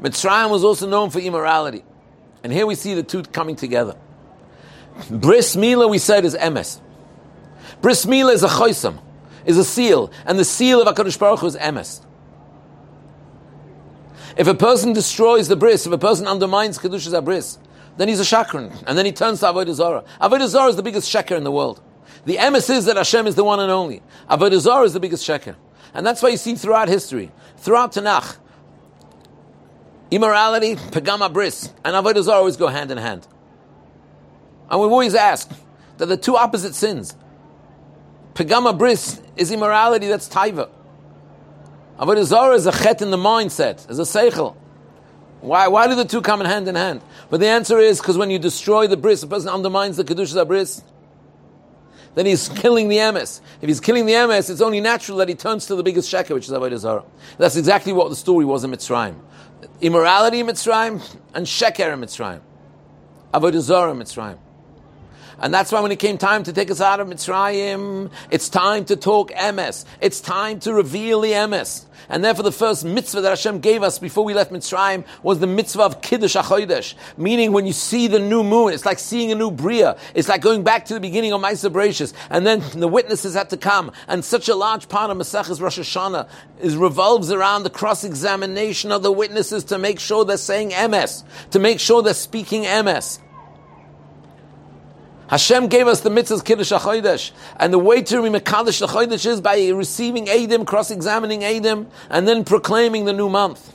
Mitzrayim 0.00 0.50
was 0.50 0.62
also 0.62 0.88
known 0.88 1.10
for 1.10 1.18
immorality. 1.18 1.82
And 2.44 2.52
here 2.52 2.64
we 2.64 2.76
see 2.76 2.94
the 2.94 3.02
two 3.02 3.24
coming 3.24 3.56
together. 3.56 3.96
Bris 5.10 5.56
Mila, 5.56 5.88
we 5.88 5.98
said, 5.98 6.24
is 6.24 6.34
emes. 6.34 6.80
Bris 7.80 8.06
Mila 8.06 8.32
is 8.32 8.42
a 8.42 8.48
choisam, 8.48 8.98
is 9.44 9.58
a 9.58 9.64
seal, 9.64 10.12
and 10.26 10.38
the 10.38 10.44
seal 10.44 10.80
of 10.80 10.94
HaKadosh 10.94 11.18
Baruch 11.18 11.40
Hu 11.40 11.46
is 11.46 11.56
emes. 11.56 12.04
If 14.36 14.46
a 14.46 14.54
person 14.54 14.92
destroys 14.92 15.48
the 15.48 15.56
bris, 15.56 15.86
if 15.86 15.92
a 15.92 15.98
person 15.98 16.26
undermines 16.26 16.78
Kedushas 16.78 17.22
bris, 17.24 17.58
then 17.96 18.08
he's 18.08 18.20
a 18.20 18.24
shakran, 18.24 18.82
and 18.86 18.96
then 18.96 19.04
he 19.04 19.12
turns 19.12 19.40
to 19.40 19.46
Avodah 19.46 19.74
Zarah. 19.74 20.04
Avodah 20.20 20.48
Zarah 20.48 20.70
is 20.70 20.76
the 20.76 20.82
biggest 20.82 21.12
sheker 21.12 21.36
in 21.36 21.44
the 21.44 21.52
world. 21.52 21.82
The 22.24 22.36
emes 22.36 22.70
is 22.70 22.86
that 22.86 22.96
Hashem 22.96 23.26
is 23.26 23.34
the 23.34 23.44
one 23.44 23.60
and 23.60 23.70
only. 23.70 24.02
Avodah 24.30 24.60
Zarah 24.60 24.84
is 24.84 24.94
the 24.94 25.00
biggest 25.00 25.26
sheker. 25.26 25.56
And 25.92 26.06
that's 26.06 26.22
why 26.22 26.30
you 26.30 26.38
see 26.38 26.54
throughout 26.54 26.88
history, 26.88 27.30
throughout 27.58 27.92
Tanakh, 27.92 28.38
immorality, 30.10 30.76
pagama 30.76 31.30
bris, 31.30 31.70
and 31.84 31.94
Avodah 31.94 32.22
Zarah 32.22 32.38
always 32.38 32.56
go 32.56 32.68
hand 32.68 32.90
in 32.90 32.98
hand. 32.98 33.26
And 34.72 34.80
we've 34.80 34.90
always 34.90 35.14
asked 35.14 35.52
that 35.98 36.06
the 36.06 36.16
two 36.16 36.34
opposite 36.34 36.74
sins, 36.74 37.14
Pagama 38.32 38.76
bris 38.76 39.20
is 39.36 39.52
immorality, 39.52 40.08
that's 40.08 40.30
taiva. 40.30 40.70
Avodah 41.98 42.24
Zarah 42.24 42.54
is 42.54 42.66
a 42.66 42.72
chet 42.72 43.02
in 43.02 43.10
the 43.10 43.18
mindset, 43.18 43.88
is 43.90 43.98
a 43.98 44.02
seichel. 44.02 44.56
Why, 45.42 45.68
why 45.68 45.88
do 45.88 45.94
the 45.94 46.06
two 46.06 46.22
come 46.22 46.40
in 46.40 46.46
hand 46.46 46.68
in 46.68 46.74
hand? 46.74 47.02
But 47.28 47.40
the 47.40 47.48
answer 47.48 47.78
is 47.78 48.00
because 48.00 48.16
when 48.16 48.30
you 48.30 48.38
destroy 48.38 48.86
the 48.86 48.96
bris, 48.96 49.22
a 49.22 49.26
person 49.26 49.50
undermines 49.50 49.98
the 49.98 50.04
kedushas 50.04 50.46
bris, 50.46 50.82
then 52.14 52.24
he's 52.24 52.48
killing 52.48 52.88
the 52.88 52.96
emes. 52.96 53.42
If 53.60 53.68
he's 53.68 53.80
killing 53.80 54.06
the 54.06 54.12
emes, 54.14 54.48
it's 54.48 54.62
only 54.62 54.80
natural 54.80 55.18
that 55.18 55.28
he 55.28 55.34
turns 55.34 55.66
to 55.66 55.74
the 55.74 55.82
biggest 55.82 56.10
sheker, 56.10 56.30
which 56.30 56.46
is 56.46 56.50
Avodah 56.50 56.78
Zarah. 56.78 57.04
That's 57.36 57.56
exactly 57.56 57.92
what 57.92 58.08
the 58.08 58.16
story 58.16 58.46
was 58.46 58.64
in 58.64 58.70
Mitzrayim. 58.70 59.16
Immorality 59.82 60.40
in 60.40 60.46
Mitzrayim 60.46 61.02
and 61.34 61.46
sheker 61.46 61.92
in 61.92 62.00
Mitzrayim. 62.00 62.40
Avodah 63.34 63.60
Zarah 63.60 63.90
in 63.90 63.98
Mitzrayim. 63.98 64.38
And 65.42 65.52
that's 65.52 65.72
why 65.72 65.80
when 65.80 65.90
it 65.90 65.98
came 65.98 66.18
time 66.18 66.44
to 66.44 66.52
take 66.52 66.70
us 66.70 66.80
out 66.80 67.00
of 67.00 67.08
Mitzrayim, 67.08 68.10
it's 68.30 68.48
time 68.48 68.84
to 68.86 68.96
talk 68.96 69.32
emes. 69.32 69.84
It's 70.00 70.20
time 70.20 70.60
to 70.60 70.72
reveal 70.72 71.20
the 71.20 71.32
emes. 71.32 71.84
And 72.08 72.22
therefore 72.22 72.44
the 72.44 72.52
first 72.52 72.84
mitzvah 72.84 73.20
that 73.22 73.30
Hashem 73.30 73.60
gave 73.60 73.82
us 73.82 73.98
before 73.98 74.24
we 74.24 74.34
left 74.34 74.52
Mitzrayim 74.52 75.04
was 75.22 75.38
the 75.38 75.46
mitzvah 75.46 75.82
of 75.82 76.02
Kiddush 76.02 76.36
HaChodesh. 76.36 76.94
Meaning 77.16 77.52
when 77.52 77.66
you 77.66 77.72
see 77.72 78.06
the 78.06 78.18
new 78.18 78.44
moon, 78.44 78.72
it's 78.72 78.86
like 78.86 78.98
seeing 78.98 79.32
a 79.32 79.34
new 79.34 79.50
Bria. 79.50 79.96
It's 80.14 80.28
like 80.28 80.42
going 80.42 80.62
back 80.62 80.84
to 80.86 80.94
the 80.94 81.00
beginning 81.00 81.32
of 81.32 81.40
Maisa 81.40 81.72
Bereshis. 81.72 82.12
And 82.30 82.46
then 82.46 82.62
the 82.78 82.88
witnesses 82.88 83.34
had 83.34 83.50
to 83.50 83.56
come. 83.56 83.92
And 84.08 84.24
such 84.24 84.48
a 84.48 84.54
large 84.54 84.88
part 84.88 85.10
of 85.10 85.16
Maseches 85.16 85.60
Rosh 85.60 85.78
Hashanah 85.78 86.28
is 86.60 86.76
revolves 86.76 87.32
around 87.32 87.64
the 87.64 87.70
cross-examination 87.70 88.92
of 88.92 89.02
the 89.02 89.12
witnesses 89.12 89.64
to 89.64 89.78
make 89.78 89.98
sure 89.98 90.24
they're 90.24 90.36
saying 90.36 90.70
emes. 90.70 91.24
To 91.50 91.58
make 91.58 91.80
sure 91.80 92.02
they're 92.02 92.14
speaking 92.14 92.64
emes. 92.64 93.18
Hashem 95.32 95.68
gave 95.68 95.86
us 95.86 96.02
the 96.02 96.10
mitzvahs 96.10 96.44
Kiddush 96.44 96.72
HaChodesh. 96.72 97.30
And 97.56 97.72
the 97.72 97.78
way 97.78 98.02
to 98.02 98.16
Mekadosh 98.16 98.86
HaChodesh 98.86 99.24
is 99.24 99.40
by 99.40 99.70
receiving 99.70 100.26
Adim, 100.26 100.66
cross-examining 100.66 101.40
Adim, 101.40 101.86
and 102.10 102.28
then 102.28 102.44
proclaiming 102.44 103.06
the 103.06 103.14
new 103.14 103.30
month. 103.30 103.72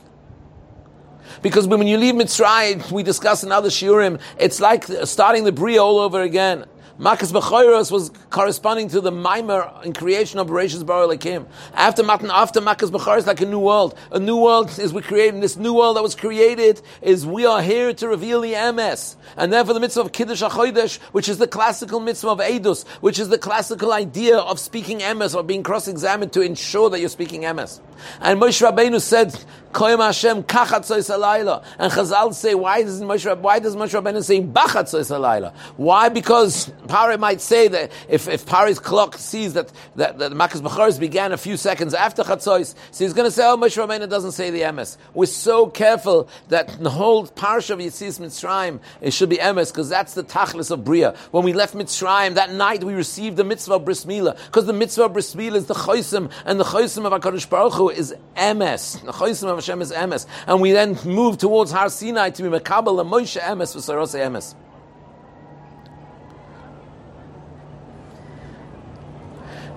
Because 1.42 1.66
when 1.66 1.84
you 1.84 1.98
leave 1.98 2.14
Mitzrayim, 2.14 2.92
we 2.92 3.02
discuss 3.02 3.42
in 3.42 3.50
other 3.50 3.70
shiurim, 3.70 4.20
it's 4.38 4.60
like 4.60 4.84
starting 5.02 5.42
the 5.42 5.50
Bria 5.50 5.82
all 5.82 5.98
over 5.98 6.22
again. 6.22 6.64
Makas 6.98 7.32
Bechoros 7.32 7.92
was 7.92 8.10
corresponding 8.30 8.88
to 8.88 9.00
the 9.00 9.12
mimer 9.12 9.72
in 9.84 9.92
creation 9.92 10.40
of 10.40 10.48
Bereshit 10.48 10.84
Bar 10.84 11.02
Elohim. 11.02 11.46
After 11.72 12.02
Matan, 12.02 12.28
after 12.28 12.60
Makas 12.60 12.90
Bechoros, 12.90 13.24
like 13.24 13.40
a 13.40 13.46
new 13.46 13.60
world. 13.60 13.96
A 14.10 14.18
new 14.18 14.36
world 14.36 14.76
is 14.80 14.92
we 14.92 15.00
creating. 15.00 15.38
This 15.38 15.56
new 15.56 15.74
world 15.74 15.96
that 15.96 16.02
was 16.02 16.16
created 16.16 16.82
is 17.00 17.24
we 17.24 17.46
are 17.46 17.62
here 17.62 17.94
to 17.94 18.08
reveal 18.08 18.40
the 18.40 18.54
Emes. 18.54 19.14
And 19.36 19.52
therefore 19.52 19.74
the 19.74 19.80
mitzvah 19.80 20.00
of 20.00 20.12
Kiddush 20.12 20.42
HaChodesh, 20.42 20.98
which 21.12 21.28
is 21.28 21.38
the 21.38 21.46
classical 21.46 22.00
mitzvah 22.00 22.30
of 22.30 22.38
Eidos, 22.40 22.84
which 23.00 23.20
is 23.20 23.28
the 23.28 23.38
classical 23.38 23.92
idea 23.92 24.36
of 24.36 24.58
speaking 24.58 24.98
Emes 24.98 25.36
or 25.36 25.44
being 25.44 25.62
cross-examined 25.62 26.32
to 26.32 26.40
ensure 26.40 26.90
that 26.90 26.98
you're 26.98 27.08
speaking 27.08 27.42
Emes. 27.42 27.78
And 28.20 28.40
Moshe 28.40 28.60
Rabbeinu 28.68 29.00
said, 29.00 29.38
Koyim 29.72 30.04
Hashem 30.04 30.42
kachatzois 30.42 31.14
alayla. 31.14 31.64
And 31.78 31.92
Chazal 31.92 32.34
say, 32.34 32.54
why 32.54 32.82
does 32.82 33.00
Moshe, 33.00 33.38
why 33.38 33.58
does 33.58 33.76
Moshe 33.76 34.00
Rabbeinu 34.00 34.24
say 34.24 34.40
bachatzois 34.40 35.10
alayla? 35.10 35.54
Why? 35.76 36.08
Because 36.08 36.70
Pari 36.88 37.16
might 37.18 37.40
say 37.40 37.68
that 37.68 37.92
if, 38.08 38.28
if 38.28 38.46
Pari's 38.46 38.78
clock 38.78 39.16
sees 39.18 39.54
that, 39.54 39.70
that, 39.96 40.18
that 40.18 40.32
Makas 40.32 40.60
Bechoros 40.60 40.98
began 40.98 41.32
a 41.32 41.36
few 41.36 41.56
seconds 41.56 41.94
after 41.94 42.22
Chatzois, 42.22 42.74
so 42.90 43.04
he's 43.04 43.12
going 43.12 43.26
to 43.26 43.30
say, 43.30 43.46
oh, 43.46 43.56
Moshe 43.56 43.76
Rabbeinu 43.76 44.08
doesn't 44.08 44.32
say 44.32 44.50
the 44.50 44.62
emes. 44.62 44.96
We're 45.14 45.26
so 45.26 45.66
careful 45.66 46.28
that 46.48 46.82
the 46.82 46.90
whole 46.90 47.26
parsha 47.26 47.70
of 47.70 47.78
Yitzis 47.78 48.18
Mitzrayim, 48.18 48.80
it 49.00 49.12
should 49.12 49.28
be 49.28 49.36
emes, 49.36 49.70
because 49.70 49.88
that's 49.88 50.14
the 50.14 50.24
tachlis 50.24 50.70
of 50.70 50.84
Bria. 50.84 51.14
When 51.30 51.44
we 51.44 51.52
left 51.52 51.74
Mitzrayim, 51.74 52.34
that 52.34 52.52
night 52.52 52.82
we 52.82 52.94
received 52.94 53.36
the 53.36 53.44
mitzvah 53.44 53.74
of 53.74 53.84
Bris 53.84 54.04
because 54.04 54.66
the 54.66 54.72
mitzvah 54.72 55.04
of 55.04 55.12
Bris 55.12 55.34
is 55.34 55.66
the 55.66 55.74
choisim, 55.74 56.30
and 56.46 56.58
the 56.58 56.64
choisim 56.64 57.04
of 57.04 57.20
HaKadosh 57.20 57.48
Baruch 57.48 57.74
Hu 57.74 57.90
is 57.90 58.14
emes. 58.36 59.04
The 59.04 59.12
choisim 59.12 59.48
of 59.48 59.58
Hashem 59.68 59.82
is 59.82 59.92
emes. 59.92 60.26
And 60.46 60.60
we 60.60 60.72
then 60.72 60.98
move 61.04 61.38
towards 61.38 61.70
Har 61.70 61.90
Sinai 61.90 62.30
to 62.30 62.42
be 62.42 62.48
Mekabel 62.48 63.00
and 63.00 63.10
Moshe 63.10 63.40
emes 63.40 63.72
for 63.72 63.78
Sarose 63.78 64.18
emes. 64.18 64.54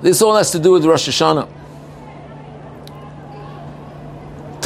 This 0.01 0.21
all 0.21 0.35
has 0.35 0.51
to 0.51 0.59
do 0.59 0.71
with 0.71 0.85
Rosh 0.85 1.09
Hashanah. 1.09 1.60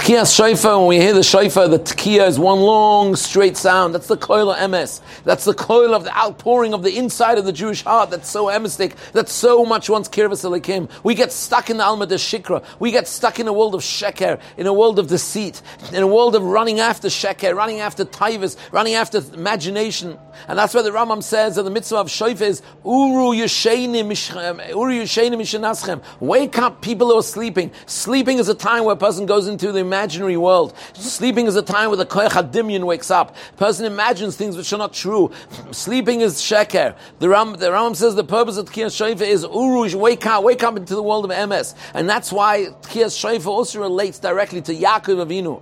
Tkiyas 0.06 0.40
Shaifa, 0.40 0.78
when 0.78 0.88
we 0.88 1.00
hear 1.00 1.14
the 1.16 1.22
Shaifa, 1.22 1.68
the 1.68 1.80
Tkiya 1.80 2.28
is 2.28 2.38
one 2.38 2.60
long, 2.60 3.16
straight 3.16 3.58
sound. 3.58 3.96
That's 3.96 4.06
the 4.06 4.16
coil 4.16 4.52
of 4.52 4.58
Emes. 4.58 5.02
That's 5.24 5.46
the 5.46 5.56
coil 5.56 5.96
of 5.96 6.04
the 6.04 6.16
outpouring 6.16 6.76
of 6.76 6.84
the 6.84 6.96
inside 6.96 7.40
of 7.40 7.46
the 7.46 7.52
Jewish 7.52 7.82
heart 7.82 8.12
that's 8.12 8.30
so 8.30 8.50
emistic, 8.50 8.96
that 9.14 9.30
so 9.30 9.66
much 9.66 9.90
wants 9.90 10.08
Kirvas 10.08 10.46
Elikim. 10.46 10.92
We 11.04 11.16
get 11.16 11.32
stuck 11.32 11.72
in 11.72 11.78
the 11.78 11.84
Alma 11.84 12.06
de 12.06 12.18
Shikra. 12.18 12.64
We 12.78 12.92
get 12.92 13.08
stuck 13.08 13.40
in 13.40 13.48
a 13.48 13.54
world 13.54 13.74
of 13.74 13.82
Sheker, 13.82 14.40
in 14.58 14.68
a 14.68 14.74
world 14.74 15.00
of 15.00 15.08
deceit, 15.08 15.64
in 15.92 16.04
a 16.04 16.08
world 16.08 16.36
of 16.36 16.44
running 16.44 16.80
after 16.80 17.08
Sheker, 17.08 17.56
running 17.56 17.80
after 17.80 18.06
Taivas, 18.06 18.58
running 18.72 18.94
after 18.94 19.24
imagination. 19.34 20.20
And 20.48 20.60
that's 20.60 20.76
why 20.76 20.84
the 20.84 20.92
Rambam 20.92 21.24
says 21.24 21.56
that 21.56 21.64
the 21.64 21.72
mitzvah 21.72 21.98
of 21.98 22.08
Shaifa 22.10 22.42
is, 22.42 22.62
Uru 22.84 23.34
Yesheni 23.34 24.06
Mishenaschem. 24.06 25.94
Um, 25.94 26.02
Wake 26.20 26.60
up 26.60 26.82
people 26.82 27.08
who 27.08 27.18
are 27.18 27.24
sleeping. 27.24 27.72
Sleeping 27.88 28.38
is 28.38 28.50
a 28.50 28.54
time 28.54 28.84
where 28.84 28.94
a 28.94 28.98
person 28.98 29.26
goes 29.26 29.48
into 29.48 29.72
the 29.72 29.80
imaginary 29.96 30.36
world. 30.36 30.74
Sleeping 30.94 31.48
is 31.48 31.56
a 31.56 31.62
time 31.62 31.90
where 31.90 31.98
the 31.98 32.06
koyach 32.06 32.84
wakes 32.84 33.10
up. 33.10 33.36
Person 33.56 33.86
imagines 33.86 34.36
things 34.36 34.58
which 34.58 34.72
are 34.74 34.78
not 34.78 34.94
true. 34.94 35.32
Sleeping 35.72 36.22
is 36.22 36.36
sheker. 36.36 36.96
The 37.20 37.30
Ram, 37.30 37.54
the 37.54 37.72
Ram 37.72 37.96
says 37.96 38.16
the 38.16 38.24
purpose 38.24 38.58
of 38.58 38.66
Tkiyas 38.70 38.94
Shaifa 38.94 39.22
is 39.22 39.46
uruj, 39.46 39.96
wake 39.96 40.26
up, 40.26 40.44
wake 40.44 40.64
up 40.64 40.76
into 40.76 40.96
the 40.96 41.04
world 41.04 41.24
of 41.24 41.32
Emes. 41.32 41.76
And 41.94 42.10
that's 42.10 42.32
why 42.32 42.68
Tkiyas 42.82 43.16
Shaifa 43.16 43.48
also 43.48 43.80
relates 43.80 44.20
directly 44.20 44.62
to 44.64 44.76
Yaakov 44.76 45.26
Avinu. 45.26 45.62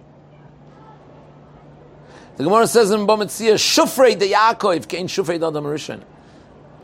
The 2.37 2.45
Gemara 2.45 2.65
says 2.65 2.89
in 2.89 3.01
Bometzia, 3.01 3.53
Shufrei 3.53 4.17
de 4.17 4.31
Yaakov, 4.31 4.87
Kain 4.87 5.07
Shufrei 5.07 5.39
de 5.39 5.45
Adam 5.45 5.65
Rishon. 5.65 6.01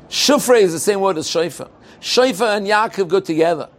Shufrei 0.07 0.61
is 0.61 0.73
the 0.73 0.79
same 0.79 0.99
word 0.99 1.17
as 1.17 1.27
Shaifa. 1.27 1.69
Shaifa 1.99 2.57
and 2.57 2.67
Yaakov 2.67 3.07
go 3.07 3.19
together. 3.19 3.69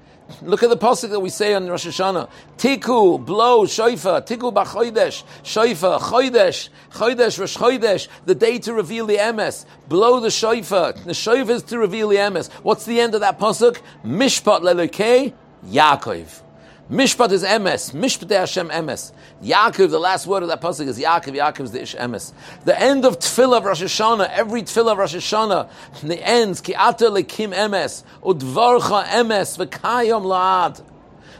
Look 0.43 0.63
at 0.63 0.71
the 0.71 0.77
pasuk 0.77 1.11
that 1.11 1.21
we 1.21 1.29
say 1.29 1.55
on 1.55 1.69
Rosh 1.69 1.87
Hashanah. 1.87 2.31
Tiku, 2.57 3.25
blow, 3.25 3.65
shoifa, 3.65 4.27
tiku 4.27 4.53
b'choidesh, 4.53 5.25
shoifa, 5.43 5.99
choidesh, 6.01 6.69
choidesh, 6.93 7.39
rosh 7.39 8.09
the 8.25 8.35
day 8.35 8.59
to 8.59 8.73
reveal 8.73 9.07
the 9.07 9.17
emes. 9.17 9.65
Blow 9.89 10.21
the 10.21 10.29
shoifa. 10.29 11.05
The 11.05 11.13
shoifa 11.13 11.51
is 11.51 11.63
to 11.65 11.79
reveal 11.79 12.09
the 12.09 12.17
emes. 12.17 12.51
What's 12.63 12.85
the 12.85 13.01
end 13.01 13.15
of 13.15 13.21
that 13.21 13.39
pasuk? 13.39 13.81
Mishpat 14.05 14.63
lelokei, 14.63 15.33
Yaakov. 15.67 16.43
Mishpat 16.91 17.31
is 17.31 17.45
emes. 17.45 17.93
Mishpat 17.93 18.37
Hashem 18.37 18.69
emes. 18.69 19.13
Yaakov, 19.45 19.91
the 19.91 20.01
last 20.01 20.27
word 20.27 20.43
of 20.43 20.49
that 20.49 20.61
pasuk 20.61 20.89
is 20.89 20.99
Yaakov. 20.99 21.37
Yaakov 21.37 21.61
is 21.61 21.71
the 21.71 21.83
ish 21.83 21.95
emes. 21.95 22.33
The 22.65 22.77
end 22.77 23.05
of 23.05 23.21
tefillah 23.21 23.59
of 23.59 23.65
Rosh 23.65 23.81
Hashanah, 23.81 24.29
every 24.31 24.63
tefillah 24.63 24.93
of 24.93 24.99
Rosh 24.99 25.15
Hashanah, 25.15 25.71
the 26.03 26.21
ends 26.21 26.61
ki 26.61 26.75
ata 26.75 27.05
lekim 27.05 27.55
emes 27.55 28.03
udvarcha 28.25 29.05
emes 29.05 29.57
v'kayom 29.57 30.25
laad. 30.25 30.83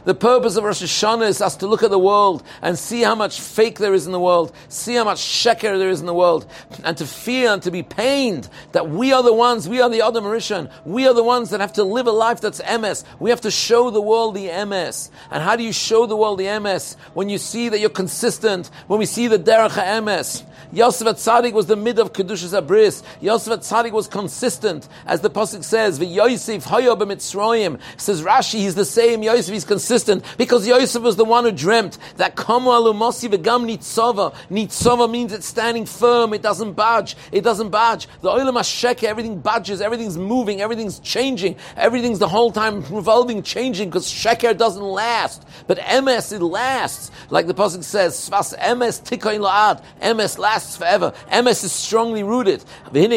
The 0.03 0.15
purpose 0.15 0.55
of 0.55 0.63
Rosh 0.63 0.81
Hashanah 0.81 1.27
is 1.27 1.41
us 1.41 1.55
to 1.57 1.67
look 1.67 1.83
at 1.83 1.91
the 1.91 1.99
world 1.99 2.41
and 2.63 2.77
see 2.77 3.01
how 3.03 3.13
much 3.13 3.39
fake 3.39 3.77
there 3.77 3.93
is 3.93 4.07
in 4.07 4.11
the 4.11 4.19
world, 4.19 4.51
see 4.67 4.95
how 4.95 5.03
much 5.03 5.19
sheker 5.19 5.77
there 5.77 5.89
is 5.89 5.99
in 5.99 6.07
the 6.07 6.13
world, 6.13 6.49
and 6.83 6.97
to 6.97 7.05
feel 7.05 7.53
and 7.53 7.61
to 7.63 7.69
be 7.69 7.83
pained 7.83 8.49
that 8.71 8.89
we 8.89 9.13
are 9.13 9.21
the 9.21 9.33
ones, 9.33 9.69
we 9.69 9.79
are 9.79 9.89
the 9.89 10.01
Adam 10.01 10.23
Rishon, 10.23 10.71
we 10.85 11.07
are 11.07 11.13
the 11.13 11.23
ones 11.23 11.51
that 11.51 11.59
have 11.59 11.73
to 11.73 11.83
live 11.83 12.07
a 12.07 12.11
life 12.11 12.41
that's 12.41 12.61
Emes. 12.61 13.03
We 13.19 13.29
have 13.29 13.41
to 13.41 13.51
show 13.51 13.91
the 13.91 14.01
world 14.01 14.33
the 14.33 14.47
Emes. 14.47 15.11
And 15.29 15.43
how 15.43 15.55
do 15.55 15.63
you 15.63 15.71
show 15.71 16.07
the 16.07 16.17
world 16.17 16.39
the 16.39 16.45
Emes? 16.45 16.95
When 17.13 17.29
you 17.29 17.37
see 17.37 17.69
that 17.69 17.79
you're 17.79 17.89
consistent, 17.91 18.71
when 18.87 18.99
we 18.99 19.05
see 19.05 19.27
the 19.27 19.37
Derech 19.37 19.71
Emes. 19.71 20.43
Yosef 20.73 21.05
Atzadik 21.05 21.51
was 21.51 21.65
the 21.65 21.75
mid 21.75 21.99
of 21.99 22.13
Kedushas 22.13 22.59
Abris. 22.59 23.03
Yosef 23.19 23.59
Atzadik 23.59 23.91
was 23.91 24.07
consistent, 24.07 24.87
as 25.05 25.19
the 25.19 25.29
Pasuk 25.29 25.65
says, 25.65 25.99
V'Yosef 25.99 26.63
Hayo 26.63 26.97
b'Mitzroyim. 26.97 27.77
Says 27.97 28.21
Rashi, 28.21 28.59
he's 28.59 28.75
the 28.75 28.85
same 28.85 29.21
Yosef, 29.21 29.53
he's 29.53 29.65
consistent, 29.65 29.90
because 30.37 30.67
Yosef 30.67 31.01
was 31.01 31.15
the 31.15 31.25
one 31.25 31.43
who 31.43 31.51
dreamt 31.51 31.97
that 32.17 32.35
v'Gam 32.35 33.65
Nitzova. 33.65 34.33
Nitzova 34.49 35.09
means 35.09 35.33
it's 35.33 35.45
standing 35.45 35.85
firm, 35.85 36.33
it 36.33 36.41
doesn't 36.41 36.73
budge, 36.73 37.15
it 37.31 37.41
doesn't 37.41 37.69
budge. 37.69 38.07
The 38.21 38.29
Olam 38.29 38.53
HaShek, 38.53 39.03
everything 39.03 39.41
budges, 39.41 39.81
everything's 39.81 40.17
moving, 40.17 40.61
everything's 40.61 40.99
changing, 40.99 41.55
everything's 41.75 42.19
the 42.19 42.27
whole 42.27 42.51
time 42.51 42.83
revolving, 42.89 43.43
changing, 43.43 43.89
because 43.89 44.07
Sheker 44.07 44.55
doesn't 44.57 44.83
last. 44.83 45.45
But 45.67 45.79
Emes, 45.79 46.31
it 46.31 46.41
lasts. 46.41 47.11
Like 47.29 47.47
the 47.47 47.53
Pasuk 47.53 47.83
says, 47.83 48.13
Svas 48.13 48.57
Emes 48.57 49.01
Tikoin 49.01 49.39
La'ad. 49.41 49.83
Emes 50.01 50.37
lasts 50.37 50.77
forever. 50.77 51.13
Emes 51.31 51.63
is 51.63 51.71
strongly 51.71 52.23
rooted. 52.23 52.63
That's 52.91 53.07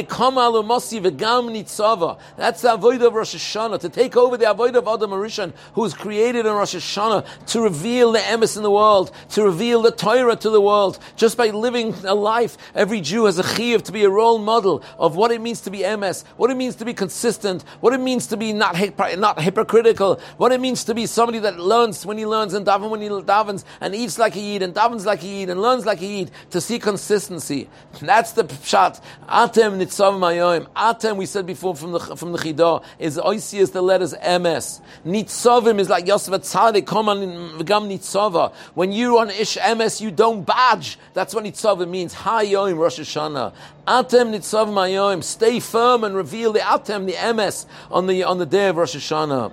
the 2.62 2.73
avoid 2.73 3.02
of 3.02 3.12
Rosh 3.14 3.35
Hashanah, 3.35 3.81
to 3.81 3.88
take 3.88 4.16
over 4.16 4.37
the 4.37 4.50
avoid 4.50 4.75
of 4.76 4.88
Adam 4.88 5.11
Arishan, 5.11 5.52
who 5.75 5.85
is 5.85 5.93
created 5.93 6.47
in 6.47 6.52
Rosh 6.52 6.63
Hashanah, 6.73 7.47
to 7.47 7.61
reveal 7.61 8.12
the 8.12 8.21
Emes 8.21 8.56
in 8.56 8.62
the 8.62 8.71
world, 8.71 9.11
to 9.30 9.44
reveal 9.44 9.83
the 9.83 9.90
Torah 9.90 10.37
to 10.37 10.50
the 10.50 10.61
world. 10.61 10.99
Just 11.16 11.37
by 11.37 11.49
living 11.50 11.94
a 12.04 12.14
life, 12.14 12.56
every 12.75 13.00
Jew 13.00 13.25
has 13.26 13.38
a 13.38 13.42
chiyuv 13.42 13.83
to 13.83 13.92
be 13.92 14.04
a 14.04 14.11
role 14.11 14.38
model 14.38 14.83
of 14.99 15.16
what 15.16 15.30
it 15.30 15.40
means 15.40 15.61
to 15.62 15.71
be 15.71 15.80
Emes, 15.80 16.25
what 16.37 16.50
it 16.50 16.56
means 16.56 16.76
to 16.76 16.85
be 16.85 16.94
consistent, 16.94 17.62
what 17.80 17.92
it 17.92 18.00
means 18.00 18.26
to 18.28 18.37
be 18.37 18.52
not, 18.52 18.76
not 19.18 19.40
hypocritical, 19.40 20.21
what 20.37 20.52
it 20.52 20.61
means 20.61 20.85
to 20.85 20.94
be 20.94 21.06
somebody 21.06 21.38
that 21.40 21.59
learns 21.59 22.06
when 22.06 22.18
he 22.18 22.26
learns 22.26 22.54
and 22.54 22.66
daven 22.66 22.90
when 22.90 23.00
he 23.00 23.09
davens, 23.09 23.64
and 23.80 23.94
eats 23.94 24.18
like 24.18 24.35
he 24.35 24.56
eats, 24.56 24.64
and 24.64 24.75
davens 24.75 25.04
like 25.04 25.21
he 25.21 25.42
eats, 25.42 25.50
and 25.50 25.61
learns 25.61 25.85
like 25.87 25.99
he 25.99 26.21
eats, 26.21 26.30
to 26.50 26.61
see 26.61 26.78
consistency. 26.78 27.68
That's 28.00 28.33
the 28.33 28.44
pshat. 28.44 29.00
Atem 29.28 29.78
nitzav 29.78 30.18
mayoim. 30.18 30.66
Atem, 30.76 31.16
we 31.16 31.26
said 31.26 31.47
before 31.47 31.75
from 31.75 31.92
the 31.92 32.00
from 32.00 32.33
the 32.33 32.38
chidah, 32.38 32.83
is 32.99 33.18
oisi 33.18 33.59
is 33.59 33.71
the 33.71 33.83
letters 33.83 34.14
emes. 34.14 34.80
Nitzavim 35.06 35.78
is 35.78 35.88
like 35.88 36.06
Yosef 36.06 36.35
Nitzava. 36.54 38.52
When 38.75 38.92
you 38.92 39.18
on 39.18 39.30
ish 39.30 39.56
emes, 39.56 40.00
you 40.00 40.11
don't 40.11 40.44
badge. 40.44 40.99
That's 41.12 41.34
what 41.34 41.44
nitzavim 41.44 41.88
means. 41.88 42.14
Hayoim 42.14 42.78
Rosh 42.78 43.00
Hashanah. 43.00 43.52
Atem 43.87 44.34
nitzav 44.34 44.68
mayoim. 44.68 45.23
Stay 45.23 45.61
firm 45.61 46.04
and 46.04 46.14
reveal 46.14 46.52
the 46.52 46.61
atem, 46.61 47.06
the 47.06 47.14
emes, 47.14 47.66
on 47.90 48.06
the 48.06 48.25
on 48.25 48.38
the 48.38 48.46
day 48.46 48.68
of 48.68 48.76
Rosh 48.76 48.96
Hashanah. 48.96 49.52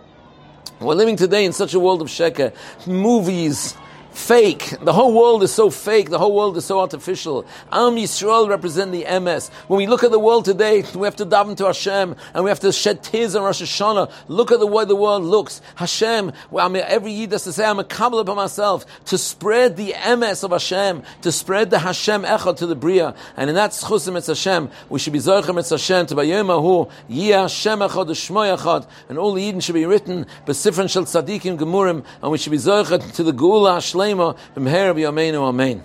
We're 0.80 0.96
living 0.96 1.16
today 1.16 1.46
in 1.46 1.54
such 1.54 1.74
a 1.74 1.80
world 1.80 2.02
of 2.02 2.08
sheker. 2.08 2.54
Movies, 2.88 3.76
fake. 4.12 4.76
The 4.82 4.94
whole 4.94 5.14
world 5.14 5.44
is 5.44 5.54
so 5.54 5.70
fake. 5.70 6.10
The 6.10 6.20
whole 6.20 6.36
world 6.36 6.58
is 6.58 6.66
so 6.66 6.80
artificial. 6.80 7.46
Am 7.72 7.96
Yisrael 7.96 8.48
represent 8.50 8.92
the 8.92 9.04
Emes. 9.04 9.50
When 9.68 9.78
we 9.78 9.88
look 9.88 10.04
at 10.04 10.12
the 10.12 10.20
world 10.20 10.46
today, 10.46 10.84
we 10.96 11.08
have 11.08 11.16
to 11.18 11.26
daven 11.26 11.56
to 11.58 11.66
Hashem 11.66 12.16
and 12.34 12.44
we 12.44 12.50
have 12.50 12.60
to 12.62 12.72
shed 12.72 13.04
tears 13.04 13.36
on 13.36 13.44
Rosh 13.44 13.62
Hashanah. 13.62 14.12
Look 14.28 14.52
at 14.52 14.60
the 14.60 14.68
way 14.68 14.86
the 14.86 14.96
world 14.96 15.24
looks. 15.24 15.62
Hashem, 15.76 16.32
every 16.54 17.12
Yid 17.12 17.32
has 17.32 17.44
to 17.46 17.54
say, 17.54 17.66
I'm 17.66 17.80
a 17.80 17.84
Kabbalah 17.84 18.24
by 18.24 18.34
myself 18.34 18.86
to 19.06 19.18
spread 19.18 19.78
the 19.78 19.94
Emes 19.94 20.44
of 20.44 20.52
Hashem, 20.52 21.04
to 21.22 21.32
spread 21.32 21.70
the 21.70 21.80
Hashem 21.80 22.24
Echad 22.24 22.58
to 22.58 22.68
the 22.68 22.76
Bria. 22.76 23.16
And 23.38 23.50
in 23.50 23.56
that 23.56 23.72
Schusim 23.72 24.18
it's 24.18 24.28
Hashem, 24.28 24.70
we 24.90 25.00
should 25.00 25.14
be 25.14 25.20
Zoichem 25.20 25.60
it's 25.60 25.70
Hashem, 25.70 26.08
to 26.08 26.16
Bayemahu, 26.16 26.90
Yeh 27.08 27.42
Hashem 27.42 27.80
Echad, 27.80 28.08
Shmoy 28.08 28.58
Echad, 28.58 28.88
and 29.10 29.18
all 29.18 29.34
the 29.34 29.42
Yidden 29.42 29.62
should 29.64 29.76
be 29.76 29.86
written, 29.86 30.26
Besifran 30.46 30.90
Shel 30.90 31.06
Tzadikim 31.06 31.58
Gemurim, 31.58 32.04
and 32.22 32.32
we 32.32 32.38
should 32.38 32.52
be 32.52 32.58
Zoichet 32.58 33.14
to 33.14 33.24
the 33.24 33.34
Geula 33.34 33.78
Shlema, 34.02 34.36
B'yameinu 34.56 35.48
Amen. 35.48 35.84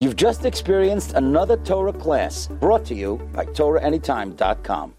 You've 0.00 0.16
just 0.16 0.44
experienced 0.44 1.14
another 1.14 1.56
Torah 1.56 1.92
class 1.92 2.48
brought 2.48 2.84
to 2.86 2.94
you 2.94 3.16
by 3.32 3.46
TorahAnytime.com. 3.46 4.94